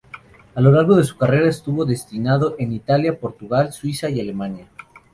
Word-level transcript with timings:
A 0.55 0.61
lo 0.61 0.71
largo 0.71 0.95
de 0.95 1.03
su 1.03 1.15
carrera 1.15 1.47
estuvo 1.47 1.85
destinado 1.85 2.55
en 2.57 2.73
Italia, 2.73 3.19
Portugal, 3.19 3.71
Suiza 3.71 4.09
y 4.09 4.19
Alemania. 4.19 4.67